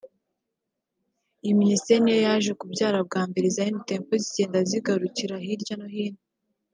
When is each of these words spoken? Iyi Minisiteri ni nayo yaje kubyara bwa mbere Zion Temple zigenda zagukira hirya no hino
Iyi 1.43 1.53
Minisiteri 1.61 1.99
ni 1.99 2.03
nayo 2.09 2.21
yaje 2.27 2.51
kubyara 2.59 2.99
bwa 3.07 3.21
mbere 3.29 3.45
Zion 3.55 3.77
Temple 3.87 4.17
zigenda 4.23 4.57
zagukira 4.69 5.35
hirya 5.45 5.73
no 5.79 5.87
hino 5.93 6.21